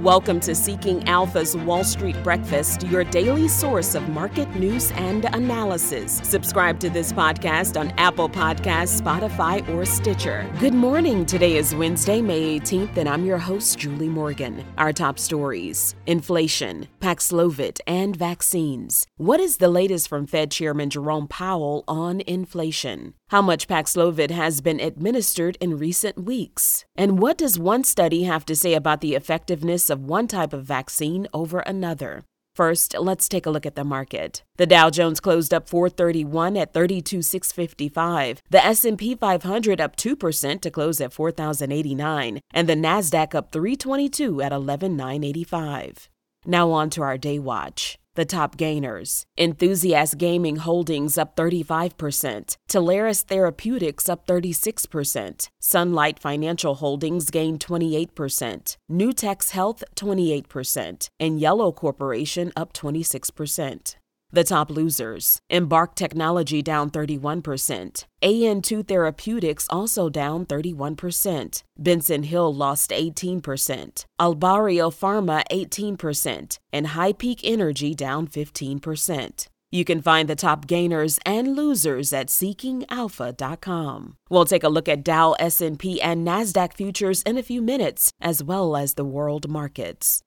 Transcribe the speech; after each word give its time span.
Welcome 0.00 0.40
to 0.40 0.54
Seeking 0.54 1.06
Alpha's 1.06 1.54
Wall 1.54 1.84
Street 1.84 2.16
Breakfast, 2.24 2.84
your 2.84 3.04
daily 3.04 3.48
source 3.48 3.94
of 3.94 4.08
market 4.08 4.48
news 4.56 4.92
and 4.92 5.26
analysis. 5.26 6.22
Subscribe 6.24 6.80
to 6.80 6.88
this 6.88 7.12
podcast 7.12 7.78
on 7.78 7.90
Apple 7.98 8.30
Podcasts, 8.30 8.98
Spotify, 8.98 9.68
or 9.68 9.84
Stitcher. 9.84 10.50
Good 10.58 10.72
morning. 10.72 11.26
Today 11.26 11.58
is 11.58 11.74
Wednesday, 11.74 12.22
May 12.22 12.58
18th, 12.58 12.96
and 12.96 13.10
I'm 13.10 13.26
your 13.26 13.36
host, 13.36 13.78
Julie 13.78 14.08
Morgan. 14.08 14.64
Our 14.78 14.94
top 14.94 15.18
stories 15.18 15.94
inflation, 16.06 16.88
Paxlovid, 17.02 17.80
and 17.86 18.16
vaccines. 18.16 19.06
What 19.18 19.38
is 19.38 19.58
the 19.58 19.68
latest 19.68 20.08
from 20.08 20.26
Fed 20.26 20.50
Chairman 20.50 20.88
Jerome 20.88 21.28
Powell 21.28 21.84
on 21.86 22.22
inflation? 22.22 23.12
How 23.28 23.42
much 23.42 23.68
Paxlovid 23.68 24.32
has 24.32 24.60
been 24.60 24.80
administered 24.80 25.56
in 25.60 25.78
recent 25.78 26.24
weeks? 26.24 26.84
And 26.96 27.20
what 27.20 27.38
does 27.38 27.60
one 27.60 27.84
study 27.84 28.24
have 28.24 28.44
to 28.46 28.56
say 28.56 28.74
about 28.74 29.02
the 29.02 29.14
effectiveness 29.14 29.89
of 29.90 30.04
one 30.04 30.26
type 30.26 30.52
of 30.52 30.64
vaccine 30.64 31.26
over 31.32 31.60
another? 31.60 32.24
First, 32.54 32.96
let's 32.98 33.28
take 33.28 33.46
a 33.46 33.50
look 33.50 33.64
at 33.64 33.74
the 33.74 33.84
market. 33.84 34.42
The 34.56 34.66
Dow 34.66 34.90
Jones 34.90 35.20
closed 35.20 35.54
up 35.54 35.68
431 35.68 36.56
at 36.56 36.74
32,655. 36.74 38.42
The 38.50 38.64
S&P 38.64 39.14
500 39.14 39.80
up 39.80 39.96
2% 39.96 40.60
to 40.60 40.70
close 40.70 41.00
at 41.00 41.12
4,089, 41.12 42.40
and 42.52 42.68
the 42.68 42.74
Nasdaq 42.74 43.34
up 43.34 43.52
322 43.52 44.42
at 44.42 44.52
11,985. 44.52 46.08
Now 46.46 46.70
on 46.70 46.90
to 46.90 47.02
our 47.02 47.18
day 47.18 47.38
watch. 47.38 47.99
The 48.16 48.24
top 48.24 48.56
gainers 48.56 49.24
Enthusiast 49.38 50.18
Gaming 50.18 50.56
Holdings 50.56 51.16
up 51.16 51.36
35%, 51.36 52.56
Talaris 52.68 53.22
Therapeutics 53.22 54.08
up 54.08 54.26
36%, 54.26 55.48
Sunlight 55.60 56.18
Financial 56.18 56.74
Holdings 56.74 57.30
gained 57.30 57.60
28%, 57.60 58.76
Nutex 58.90 59.50
Health 59.50 59.84
28%, 59.94 61.08
and 61.20 61.40
Yellow 61.40 61.70
Corporation 61.70 62.52
up 62.56 62.72
26%. 62.72 63.94
The 64.32 64.44
top 64.44 64.70
losers 64.70 65.40
Embark 65.50 65.96
Technology 65.96 66.62
down 66.62 66.90
31%. 66.90 68.04
AN2 68.22 68.86
Therapeutics 68.86 69.66
also 69.70 70.08
down 70.08 70.46
31%. 70.46 71.62
Benson 71.76 72.22
Hill 72.22 72.54
lost 72.54 72.90
18%. 72.90 74.04
Albireo 74.20 74.90
Pharma 74.94 75.42
18%. 75.50 76.58
And 76.72 76.86
High 76.88 77.12
Peak 77.12 77.40
Energy 77.42 77.94
down 77.94 78.28
15%. 78.28 79.46
You 79.72 79.84
can 79.84 80.02
find 80.02 80.28
the 80.28 80.34
top 80.34 80.66
gainers 80.66 81.18
and 81.24 81.54
losers 81.56 82.12
at 82.12 82.26
seekingalpha.com. 82.26 84.16
We'll 84.28 84.44
take 84.44 84.64
a 84.64 84.68
look 84.68 84.88
at 84.88 85.04
Dow, 85.04 85.32
S&P, 85.38 86.02
and 86.02 86.26
Nasdaq 86.26 86.74
futures 86.74 87.22
in 87.22 87.38
a 87.38 87.42
few 87.44 87.62
minutes, 87.62 88.10
as 88.20 88.42
well 88.42 88.76
as 88.76 88.94
the 88.94 89.04
world 89.04 89.48
markets. 89.48 90.22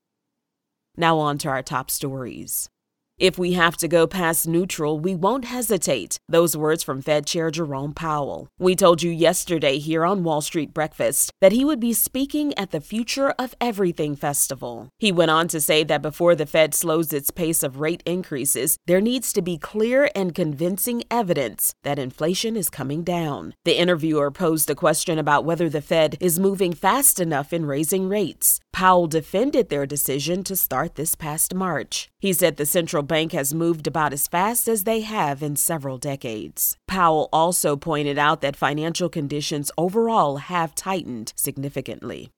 Now 0.96 1.20
on 1.20 1.38
to 1.40 1.50
our 1.50 1.62
top 1.62 1.92
stories. 1.92 2.70
If 3.20 3.38
we 3.38 3.54
have 3.54 3.78
to 3.78 3.88
go 3.88 4.08
past 4.08 4.48
neutral, 4.48 5.00
we 5.00 5.14
won't 5.14 5.46
hesitate. 5.46 6.18
Those 6.28 6.58
words 6.58 6.82
from 6.82 7.04
Fed 7.04 7.28
Chair 7.28 7.52
Jerome 7.52 7.94
Powell. 7.94 8.48
We 8.58 8.76
told 8.76 9.04
you 9.04 9.12
yesterday 9.12 9.78
here 9.78 10.04
on 10.04 10.24
Wall 10.24 10.42
Street 10.42 10.74
Breakfast 10.74 11.32
that 11.40 11.52
he 11.52 11.64
would 11.64 11.80
be 11.80 11.94
speaking 11.94 12.58
at 12.58 12.72
the 12.72 12.82
Future 12.82 13.30
of 13.38 13.54
Everything 13.62 14.16
Festival. 14.16 14.90
He 14.98 15.12
went 15.12 15.30
on 15.30 15.48
to 15.50 15.62
say 15.62 15.84
that 15.84 16.02
before 16.02 16.34
the 16.34 16.48
Fed 16.48 16.74
slows 16.74 17.14
its 17.14 17.30
pace 17.30 17.62
of 17.62 17.80
rate 17.80 18.02
increases, 18.04 18.78
there 18.88 19.02
needs 19.02 19.32
to 19.34 19.44
be 19.44 19.60
clear 19.60 20.10
and 20.16 20.34
convincing 20.34 21.04
evidence 21.12 21.76
that 21.84 22.00
inflation 22.00 22.58
is 22.58 22.72
coming 22.72 23.04
down. 23.04 23.54
The 23.64 23.80
interviewer 23.80 24.32
posed 24.32 24.72
a 24.72 24.76
question 24.76 25.20
about 25.20 25.46
whether 25.46 25.70
the 25.70 25.82
Fed 25.82 26.18
is 26.20 26.40
moving 26.40 26.74
fast 26.74 27.20
enough 27.20 27.54
in 27.54 27.68
raising 27.68 28.10
rates. 28.10 28.60
Powell 28.72 29.06
defended 29.06 29.70
their 29.70 29.86
decision 29.86 30.44
to 30.46 30.56
start 30.56 30.96
this 30.96 31.14
past 31.14 31.54
March. 31.54 32.10
He 32.20 32.34
said 32.34 32.58
the 32.58 32.66
central 32.66 33.04
bank 33.14 33.32
has 33.32 33.54
moved 33.54 33.86
about 33.86 34.12
as 34.12 34.28
fast 34.28 34.68
as 34.68 34.86
they 34.86 35.02
have 35.02 35.44
in 35.44 35.56
several 35.56 36.00
decades. 36.00 36.76
Powell 36.88 37.30
also 37.32 37.76
pointed 37.76 38.18
out 38.18 38.42
that 38.42 38.56
financial 38.56 39.08
conditions 39.08 39.72
overall 39.78 40.38
have 40.38 40.74
tightened 40.74 41.32
significantly. 41.36 42.32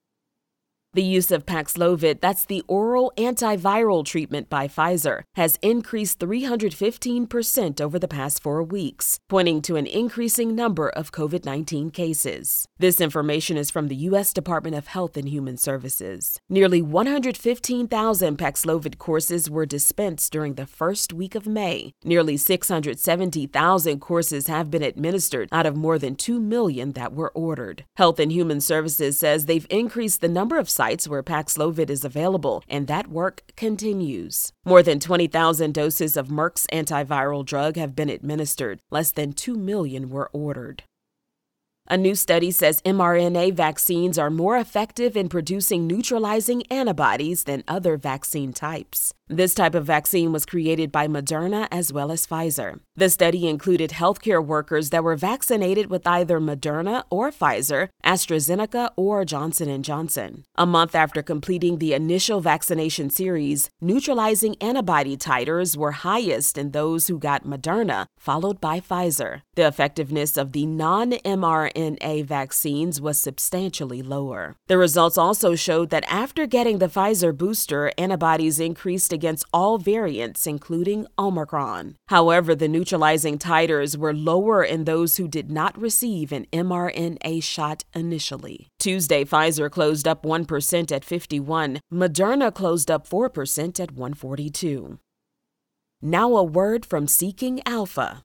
The 0.95 1.03
use 1.03 1.29
of 1.29 1.45
Paxlovid, 1.45 2.21
that's 2.21 2.45
the 2.45 2.63
oral 2.69 3.11
antiviral 3.17 4.05
treatment 4.05 4.49
by 4.49 4.69
Pfizer, 4.69 5.23
has 5.35 5.59
increased 5.61 6.19
315% 6.19 7.81
over 7.81 7.99
the 7.99 8.07
past 8.07 8.41
four 8.41 8.63
weeks, 8.63 9.19
pointing 9.27 9.61
to 9.63 9.75
an 9.75 9.87
increasing 9.87 10.55
number 10.55 10.87
of 10.87 11.11
COVID 11.11 11.43
19 11.43 11.89
cases. 11.89 12.65
This 12.79 13.01
information 13.01 13.57
is 13.57 13.69
from 13.69 13.89
the 13.89 14.03
U.S. 14.07 14.31
Department 14.31 14.77
of 14.77 14.87
Health 14.87 15.17
and 15.17 15.27
Human 15.27 15.57
Services. 15.57 16.39
Nearly 16.47 16.81
115,000 16.81 18.37
Paxlovid 18.37 18.97
courses 18.97 19.49
were 19.49 19.65
dispensed 19.65 20.31
during 20.31 20.53
the 20.53 20.65
first 20.65 21.11
week 21.11 21.35
of 21.35 21.45
May. 21.45 21.91
Nearly 22.05 22.37
670,000 22.37 23.99
courses 23.99 24.47
have 24.47 24.71
been 24.71 24.81
administered 24.81 25.49
out 25.51 25.65
of 25.65 25.75
more 25.75 25.99
than 25.99 26.15
2 26.15 26.39
million 26.39 26.93
that 26.93 27.11
were 27.13 27.33
ordered. 27.35 27.83
Health 27.97 28.17
and 28.17 28.31
Human 28.31 28.61
Services 28.61 29.19
says 29.19 29.43
they've 29.43 29.67
increased 29.69 30.21
the 30.21 30.29
number 30.29 30.57
of 30.57 30.69
sites 30.69 30.84
sites 30.85 31.07
where 31.07 31.23
Paxlovid 31.23 31.89
is 31.89 32.05
available, 32.05 32.63
and 32.69 32.87
that 32.87 33.07
work 33.07 33.41
continues. 33.55 34.53
More 34.65 34.83
than 34.83 34.99
20,000 34.99 35.73
doses 35.73 36.15
of 36.15 36.27
Merck's 36.27 36.67
antiviral 36.71 37.43
drug 37.43 37.75
have 37.75 37.95
been 37.95 38.09
administered. 38.09 38.79
Less 38.91 39.11
than 39.11 39.33
2 39.33 39.55
million 39.55 40.09
were 40.09 40.29
ordered. 40.31 40.83
A 41.87 41.97
new 41.97 42.15
study 42.15 42.51
says 42.51 42.81
mRNA 42.81 43.53
vaccines 43.53 44.17
are 44.17 44.31
more 44.31 44.57
effective 44.57 45.15
in 45.15 45.29
producing 45.29 45.85
neutralizing 45.85 46.63
antibodies 46.71 47.43
than 47.43 47.63
other 47.67 47.95
vaccine 47.97 48.53
types. 48.53 49.13
This 49.27 49.55
type 49.55 49.73
of 49.73 49.87
vaccine 49.87 50.31
was 50.31 50.45
created 50.45 50.91
by 50.91 51.07
Moderna 51.07 51.67
as 51.71 51.91
well 51.91 52.11
as 52.11 52.27
Pfizer. 52.27 52.79
The 52.95 53.09
study 53.09 53.47
included 53.47 53.89
healthcare 53.89 54.45
workers 54.45 54.91
that 54.91 55.03
were 55.03 55.15
vaccinated 55.15 55.89
with 55.89 56.05
either 56.05 56.39
Moderna 56.39 57.05
or 57.09 57.31
Pfizer, 57.31 57.89
AstraZeneca 58.05 58.91
or 58.95 59.25
Johnson 59.25 59.81
& 59.83 59.83
Johnson. 59.83 60.43
A 60.53 60.67
month 60.67 60.93
after 60.93 61.23
completing 61.23 61.79
the 61.79 61.93
initial 61.93 62.39
vaccination 62.39 63.09
series, 63.09 63.71
neutralizing 63.81 64.57
antibody 64.61 65.17
titers 65.17 65.75
were 65.75 65.91
highest 65.91 66.55
in 66.55 66.69
those 66.69 67.07
who 67.07 67.17
got 67.17 67.47
Moderna, 67.47 68.05
followed 68.19 68.61
by 68.61 68.79
Pfizer. 68.79 69.41
The 69.55 69.65
effectiveness 69.65 70.37
of 70.37 70.51
the 70.51 70.67
non-mRNA 70.67 72.25
vaccines 72.25 73.01
was 73.01 73.17
substantially 73.17 74.03
lower. 74.03 74.55
The 74.67 74.77
results 74.77 75.17
also 75.17 75.55
showed 75.55 75.89
that 75.89 76.05
after 76.07 76.45
getting 76.45 76.77
the 76.77 76.89
Pfizer 76.89 77.35
booster, 77.35 77.91
antibodies 77.97 78.59
increased 78.59 79.14
against 79.15 79.45
all 79.51 79.79
variants, 79.79 80.45
including 80.45 81.07
Omicron. 81.17 81.95
However, 82.09 82.53
the 82.53 82.67
neutralizing 82.67 83.39
titers 83.39 83.97
were 83.97 84.13
lower 84.13 84.63
in 84.63 84.83
those 84.83 85.15
who 85.17 85.27
did 85.27 85.49
not 85.49 85.75
receive 85.75 86.31
an 86.31 86.45
mRNA 86.53 87.41
shot 87.41 87.83
initially. 87.95 88.67
Tuesday, 88.77 89.25
Pfizer 89.25 89.71
closed 89.71 90.07
up 90.07 90.21
1% 90.21 90.91
at 90.91 91.03
51, 91.03 91.79
Moderna 91.91 92.53
closed 92.53 92.91
up 92.91 93.09
4% 93.09 93.79
at 93.79 93.91
142. 93.91 94.99
Now, 96.01 96.35
a 96.35 96.43
word 96.43 96.85
from 96.85 97.07
Seeking 97.07 97.61
Alpha. 97.65 98.21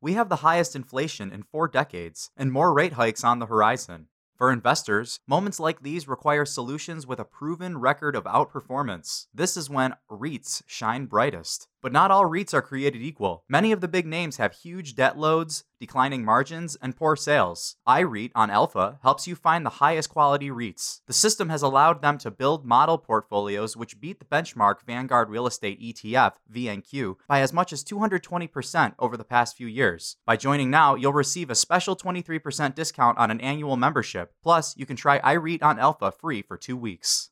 We 0.00 0.12
have 0.12 0.28
the 0.28 0.36
highest 0.36 0.76
inflation 0.76 1.32
in 1.32 1.42
four 1.42 1.66
decades 1.66 2.30
and 2.36 2.52
more 2.52 2.72
rate 2.72 2.92
hikes 2.92 3.24
on 3.24 3.40
the 3.40 3.46
horizon. 3.46 4.06
For 4.38 4.52
investors, 4.52 5.18
moments 5.26 5.58
like 5.58 5.82
these 5.82 6.06
require 6.06 6.44
solutions 6.44 7.08
with 7.08 7.18
a 7.18 7.24
proven 7.24 7.76
record 7.78 8.14
of 8.14 8.22
outperformance. 8.22 9.26
This 9.34 9.56
is 9.56 9.68
when 9.68 9.96
REITs 10.08 10.62
shine 10.64 11.06
brightest. 11.06 11.66
But 11.80 11.92
not 11.92 12.10
all 12.10 12.24
REITs 12.24 12.52
are 12.52 12.62
created 12.62 13.02
equal. 13.02 13.44
Many 13.48 13.70
of 13.70 13.80
the 13.80 13.86
big 13.86 14.04
names 14.04 14.38
have 14.38 14.52
huge 14.52 14.96
debt 14.96 15.16
loads, 15.16 15.64
declining 15.78 16.24
margins, 16.24 16.76
and 16.82 16.96
poor 16.96 17.14
sales. 17.14 17.76
iREIT 17.86 18.32
on 18.34 18.50
Alpha 18.50 18.98
helps 19.02 19.28
you 19.28 19.36
find 19.36 19.64
the 19.64 19.70
highest 19.70 20.08
quality 20.08 20.50
REITs. 20.50 21.02
The 21.06 21.12
system 21.12 21.50
has 21.50 21.62
allowed 21.62 22.02
them 22.02 22.18
to 22.18 22.32
build 22.32 22.66
model 22.66 22.98
portfolios 22.98 23.76
which 23.76 24.00
beat 24.00 24.18
the 24.18 24.24
benchmark 24.24 24.82
Vanguard 24.84 25.30
Real 25.30 25.46
Estate 25.46 25.80
ETF, 25.80 26.32
VNQ, 26.52 27.14
by 27.28 27.40
as 27.40 27.52
much 27.52 27.72
as 27.72 27.84
220% 27.84 28.94
over 28.98 29.16
the 29.16 29.24
past 29.24 29.56
few 29.56 29.68
years. 29.68 30.16
By 30.26 30.36
joining 30.36 30.70
now, 30.70 30.96
you'll 30.96 31.12
receive 31.12 31.48
a 31.48 31.54
special 31.54 31.94
23% 31.94 32.74
discount 32.74 33.18
on 33.18 33.30
an 33.30 33.40
annual 33.40 33.76
membership. 33.76 34.32
Plus, 34.42 34.76
you 34.76 34.84
can 34.84 34.96
try 34.96 35.20
iREIT 35.20 35.62
on 35.62 35.78
Alpha 35.78 36.10
free 36.10 36.42
for 36.42 36.56
two 36.56 36.76
weeks. 36.76 37.30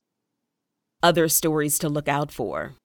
Other 1.03 1.29
stories 1.29 1.79
to 1.81 1.89
look 1.89 2.09
out 2.09 2.31
for. 2.31 2.77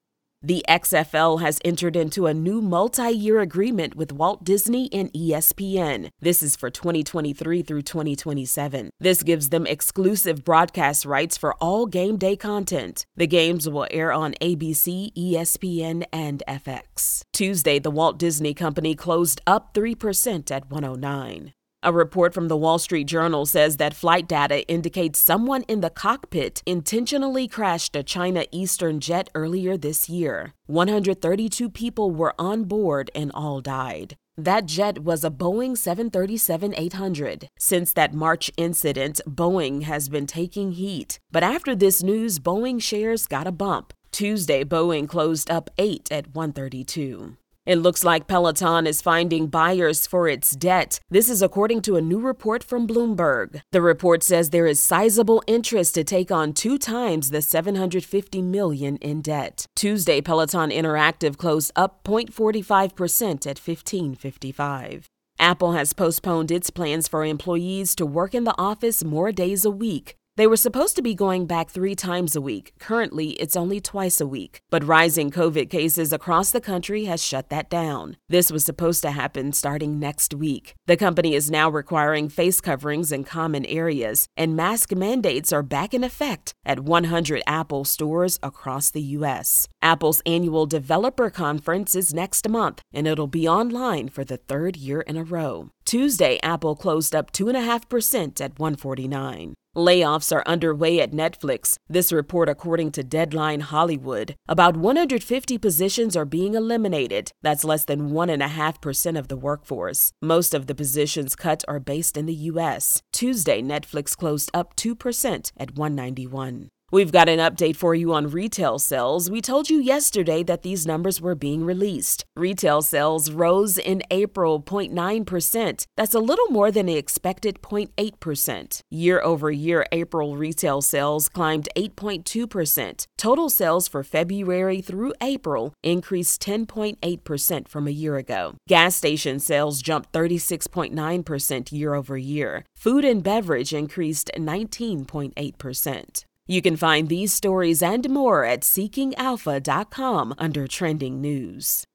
The 0.43 0.65
XFL 0.67 1.39
has 1.41 1.59
entered 1.63 1.95
into 1.95 2.25
a 2.25 2.33
new 2.33 2.63
multi 2.63 3.11
year 3.11 3.41
agreement 3.41 3.93
with 3.93 4.11
Walt 4.11 4.43
Disney 4.43 4.89
and 4.91 5.13
ESPN. 5.13 6.09
This 6.19 6.41
is 6.41 6.55
for 6.55 6.71
2023 6.71 7.61
through 7.61 7.83
2027. 7.83 8.89
This 8.99 9.21
gives 9.21 9.49
them 9.49 9.67
exclusive 9.67 10.43
broadcast 10.43 11.05
rights 11.05 11.38
for 11.38 11.53
all 11.61 11.85
game 11.85 12.17
day 12.17 12.35
content. 12.35 13.05
The 13.15 13.27
games 13.27 13.69
will 13.69 13.85
air 13.91 14.11
on 14.11 14.33
ABC, 14.41 15.13
ESPN, 15.15 16.05
and 16.11 16.41
FX. 16.47 17.21
Tuesday, 17.31 17.77
the 17.77 17.91
Walt 17.91 18.17
Disney 18.17 18.55
Company 18.55 18.95
closed 18.95 19.41
up 19.45 19.75
3% 19.75 20.49
at 20.49 20.71
109. 20.71 21.53
A 21.83 21.92
report 21.92 22.36
from 22.36 22.48
the 22.48 22.56
Wall 22.56 22.78
Street 22.78 23.06
Journal 23.06 23.48
says 23.48 23.78
that 23.78 23.95
flight 23.95 24.28
data 24.28 24.68
indicates 24.68 25.18
someone 25.18 25.63
in 25.63 25.81
the 25.81 25.89
cockpit 25.89 26.62
intentionally 26.68 27.48
crashed 27.48 27.95
a 27.95 28.04
China 28.04 28.45
Eastern 28.51 29.00
jet 29.00 29.31
earlier 29.33 29.75
this 29.78 30.07
year. 30.07 30.54
132 30.68 31.72
people 31.72 32.12
were 32.12 32.36
on 32.38 32.66
board 32.66 33.10
and 33.16 33.31
all 33.33 33.62
died. 33.62 34.16
That 34.38 34.68
jet 34.68 35.00
was 35.00 35.24
a 35.24 35.31
Boeing 35.31 35.75
737 35.75 36.75
800. 36.78 37.48
Since 37.57 37.94
that 37.94 38.13
March 38.13 38.51
incident, 38.57 39.19
Boeing 39.28 39.81
has 39.81 40.07
been 40.07 40.28
taking 40.28 40.74
heat. 40.74 41.19
But 41.31 41.42
after 41.42 41.75
this 41.75 42.04
news, 42.04 42.38
Boeing 42.38 42.80
shares 42.80 43.25
got 43.25 43.48
a 43.48 43.51
bump. 43.51 43.92
Tuesday, 44.12 44.63
Boeing 44.63 45.10
closed 45.10 45.50
up 45.50 45.72
8 45.80 46.12
at 46.12 46.36
132. 46.36 47.38
It 47.63 47.75
looks 47.75 48.03
like 48.03 48.27
Peloton 48.27 48.87
is 48.87 49.03
finding 49.03 49.45
buyers 49.45 50.07
for 50.07 50.27
its 50.27 50.55
debt. 50.55 50.99
This 51.11 51.29
is 51.29 51.43
according 51.43 51.83
to 51.83 51.95
a 51.95 52.01
new 52.01 52.19
report 52.19 52.63
from 52.63 52.87
Bloomberg. 52.87 53.61
The 53.71 53.83
report 53.83 54.23
says 54.23 54.49
there 54.49 54.65
is 54.65 54.79
sizable 54.79 55.43
interest 55.45 55.93
to 55.93 56.03
take 56.03 56.31
on 56.31 56.53
two 56.53 56.79
times 56.79 57.29
the 57.29 57.41
750 57.41 58.41
million 58.41 58.97
in 58.97 59.21
debt. 59.21 59.67
Tuesday, 59.75 60.21
Peloton 60.21 60.71
Interactive 60.71 61.37
closed 61.37 61.71
up 61.75 62.03
0.45% 62.03 63.45
at 63.45 63.59
1555. 63.59 65.07
Apple 65.37 65.73
has 65.73 65.93
postponed 65.93 66.49
its 66.49 66.71
plans 66.71 67.07
for 67.07 67.23
employees 67.23 67.93
to 67.95 68.07
work 68.07 68.33
in 68.33 68.43
the 68.43 68.59
office 68.59 69.03
more 69.03 69.31
days 69.31 69.65
a 69.65 69.71
week. 69.71 70.15
They 70.41 70.47
were 70.47 70.57
supposed 70.57 70.95
to 70.95 71.03
be 71.03 71.13
going 71.13 71.45
back 71.45 71.69
three 71.69 71.93
times 71.93 72.35
a 72.35 72.41
week. 72.41 72.73
Currently, 72.79 73.33
it's 73.33 73.55
only 73.55 73.79
twice 73.79 74.19
a 74.19 74.25
week. 74.25 74.59
But 74.71 74.83
rising 74.83 75.29
COVID 75.29 75.69
cases 75.69 76.11
across 76.11 76.49
the 76.49 76.59
country 76.59 77.05
has 77.05 77.23
shut 77.23 77.49
that 77.49 77.69
down. 77.69 78.17
This 78.27 78.51
was 78.51 78.65
supposed 78.65 79.03
to 79.03 79.11
happen 79.11 79.53
starting 79.53 79.99
next 79.99 80.33
week. 80.33 80.73
The 80.88 80.97
company 80.97 81.35
is 81.35 81.51
now 81.51 81.69
requiring 81.69 82.27
face 82.27 82.59
coverings 82.59 83.11
in 83.11 83.23
common 83.23 83.67
areas, 83.67 84.25
and 84.35 84.55
mask 84.55 84.91
mandates 84.91 85.53
are 85.53 85.61
back 85.61 85.93
in 85.93 86.03
effect 86.03 86.55
at 86.65 86.79
100 86.79 87.44
Apple 87.45 87.85
stores 87.85 88.39
across 88.41 88.89
the 88.89 89.03
U.S. 89.19 89.67
Apple's 89.83 90.23
annual 90.25 90.65
developer 90.65 91.29
conference 91.29 91.95
is 91.95 92.15
next 92.15 92.49
month, 92.49 92.81
and 92.91 93.05
it'll 93.05 93.27
be 93.27 93.47
online 93.47 94.09
for 94.09 94.23
the 94.23 94.37
third 94.37 94.75
year 94.75 95.01
in 95.01 95.17
a 95.17 95.23
row. 95.23 95.69
Tuesday, 95.85 96.39
Apple 96.41 96.75
closed 96.75 97.13
up 97.13 97.31
2.5% 97.31 98.41
at 98.41 98.57
149. 98.57 99.53
Layoffs 99.75 100.35
are 100.35 100.44
underway 100.45 101.00
at 101.00 101.12
Netflix. 101.12 101.77
This 101.88 102.12
report, 102.12 102.50
according 102.50 102.91
to 102.91 103.03
Deadline 103.03 103.62
Hollywood. 103.62 104.35
About 104.50 104.75
150 104.75 105.57
positions 105.57 106.18
are 106.18 106.25
being 106.25 106.56
eliminated. 106.56 107.31
That's 107.41 107.63
less 107.63 107.85
than 107.85 108.12
1.5% 108.12 109.18
of 109.18 109.29
the 109.29 109.38
workforce. 109.38 110.12
Most 110.21 110.53
of 110.53 110.68
the 110.68 110.75
positions 110.75 111.38
cut 111.38 111.63
are 111.69 111.79
based 111.79 112.18
in 112.18 112.25
the 112.25 112.51
U.S. 112.51 113.01
Tuesday, 113.13 113.62
Netflix 113.62 114.18
closed 114.18 114.51
up 114.53 114.75
2% 114.75 115.51
at 115.57 115.75
191. 115.77 116.69
We've 116.93 117.13
got 117.13 117.29
an 117.29 117.39
update 117.39 117.77
for 117.77 117.95
you 117.95 118.13
on 118.13 118.27
retail 118.27 118.77
sales. 118.77 119.31
We 119.31 119.39
told 119.39 119.69
you 119.69 119.79
yesterday 119.79 120.43
that 120.43 120.61
these 120.61 120.85
numbers 120.85 121.21
were 121.21 121.35
being 121.35 121.63
released. 121.63 122.25
Retail 122.35 122.81
sales 122.81 123.31
rose 123.31 123.77
in 123.77 124.03
April 124.11 124.61
0.9%. 124.61 125.85
That's 125.95 126.13
a 126.13 126.19
little 126.19 126.47
more 126.47 126.69
than 126.69 126.88
the 126.88 126.97
expected 126.97 127.61
0.8%. 127.61 128.81
Year 128.89 129.21
over 129.21 129.49
year, 129.49 129.85
April 129.93 130.35
retail 130.35 130.81
sales 130.81 131.29
climbed 131.29 131.69
8.2%. 131.77 133.05
Total 133.17 133.49
sales 133.49 133.87
for 133.87 134.03
February 134.03 134.81
through 134.81 135.13
April 135.21 135.73
increased 135.83 136.41
10.8% 136.41 137.69
from 137.69 137.87
a 137.87 137.91
year 137.91 138.17
ago. 138.17 138.55
Gas 138.67 138.97
station 138.97 139.39
sales 139.39 139.81
jumped 139.81 140.11
36.9% 140.11 141.71
year 141.71 141.94
over 141.94 142.17
year. 142.17 142.65
Food 142.75 143.05
and 143.05 143.23
beverage 143.23 143.73
increased 143.73 144.29
19.8%. 144.35 146.25
You 146.51 146.62
can 146.62 146.75
find 146.75 147.07
these 147.07 147.31
stories 147.31 147.81
and 147.81 148.09
more 148.09 148.44
at 148.44 148.63
seekingalpha.com 148.63 150.36
under 150.38 150.68
trending 150.68 151.21
news. 151.21 151.86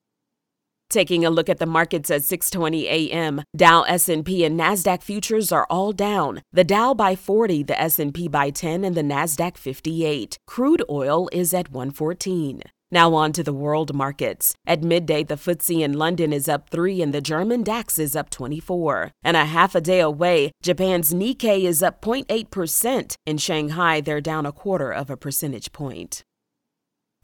Taking 0.88 1.26
a 1.26 1.30
look 1.30 1.50
at 1.50 1.58
the 1.58 1.66
markets 1.66 2.10
at 2.10 2.22
6:20 2.22 2.84
a.m., 2.84 3.42
Dow, 3.54 3.82
S&P 3.82 4.46
and 4.46 4.58
Nasdaq 4.58 5.02
futures 5.02 5.52
are 5.52 5.66
all 5.68 5.92
down. 5.92 6.40
The 6.54 6.64
Dow 6.64 6.94
by 6.94 7.14
40, 7.16 7.64
the 7.64 7.78
S&P 7.78 8.28
by 8.28 8.48
10 8.48 8.82
and 8.82 8.96
the 8.96 9.02
Nasdaq 9.02 9.58
58. 9.58 10.38
Crude 10.46 10.82
oil 10.88 11.28
is 11.32 11.52
at 11.52 11.70
114. 11.70 12.62
Now 12.96 13.12
on 13.12 13.32
to 13.32 13.42
the 13.42 13.52
world 13.52 13.92
markets. 13.92 14.54
At 14.66 14.82
midday, 14.82 15.22
the 15.22 15.34
FTSE 15.34 15.82
in 15.82 15.98
London 15.98 16.32
is 16.32 16.48
up 16.48 16.70
3 16.70 17.02
and 17.02 17.12
the 17.12 17.20
German 17.20 17.62
DAX 17.62 17.98
is 17.98 18.16
up 18.16 18.30
24. 18.30 19.12
And 19.22 19.36
a 19.36 19.44
half 19.44 19.74
a 19.74 19.82
day 19.82 20.00
away, 20.00 20.50
Japan's 20.62 21.12
Nikkei 21.12 21.64
is 21.64 21.82
up 21.82 22.00
0.8%. 22.00 23.16
In 23.26 23.36
Shanghai, 23.36 24.00
they're 24.00 24.22
down 24.22 24.46
a 24.46 24.50
quarter 24.50 24.90
of 24.90 25.10
a 25.10 25.16
percentage 25.18 25.72
point. 25.72 26.24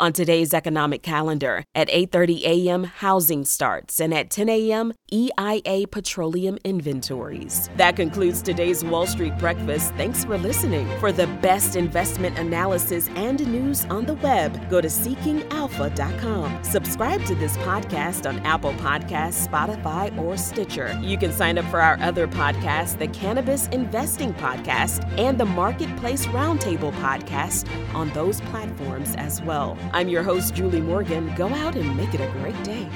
On 0.02 0.12
today's 0.12 0.52
economic 0.52 1.04
calendar, 1.04 1.62
at 1.76 1.88
8:30 1.88 2.42
a.m. 2.42 2.82
housing 2.82 3.44
starts 3.44 4.00
and 4.00 4.12
at 4.12 4.30
10 4.30 4.48
a.m. 4.48 4.92
EIA 5.12 5.86
petroleum 5.86 6.58
inventories. 6.64 7.70
That 7.76 7.94
concludes 7.94 8.42
today's 8.42 8.84
Wall 8.84 9.06
Street 9.06 9.38
breakfast. 9.38 9.94
Thanks 9.94 10.24
for 10.24 10.36
listening. 10.38 10.88
For 10.98 11.12
the 11.12 11.28
best 11.40 11.76
investment 11.76 12.36
analysis 12.36 13.10
and 13.14 13.46
news 13.46 13.84
on 13.90 14.04
the 14.06 14.14
web, 14.14 14.68
go 14.68 14.80
to 14.80 14.88
seekingalpha.com. 14.88 16.64
Subscribe 16.64 17.24
to 17.26 17.36
this 17.36 17.56
podcast 17.58 18.28
on 18.28 18.40
Apple 18.40 18.72
Podcasts, 18.86 19.46
Spotify, 19.46 20.18
or 20.18 20.36
Stitcher. 20.36 20.98
You 21.00 21.16
can 21.16 21.30
sign 21.30 21.58
up 21.58 21.66
for 21.66 21.80
our 21.80 21.96
other 22.00 22.26
podcasts, 22.26 22.98
the 22.98 23.06
Cannabis 23.06 23.68
Investing 23.68 24.34
Podcast 24.34 25.06
and 25.16 25.38
the 25.38 25.46
Marketplace 25.46 26.26
Roundtable 26.26 26.92
Podcast 26.94 27.68
on 27.94 28.10
those 28.10 28.40
platforms 28.40 29.14
as 29.16 29.40
well. 29.42 29.78
I'm 29.94 30.08
your 30.08 30.22
host, 30.22 30.54
Julie 30.54 30.80
Morgan. 30.80 31.34
Go 31.34 31.48
out 31.48 31.76
and 31.76 31.94
make 31.98 32.14
it 32.14 32.20
a 32.22 32.28
great 32.38 32.60
day. 32.64 32.88